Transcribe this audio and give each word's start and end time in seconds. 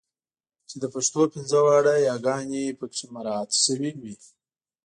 چې 0.69 0.75
د 0.81 0.85
پښتو 0.93 1.21
پنځه 1.33 1.59
واړه 1.65 1.95
یګانې 2.09 2.65
پکې 2.79 3.03
مراعات 3.15 3.51
شوې 3.63 3.91
وي. 4.01 4.15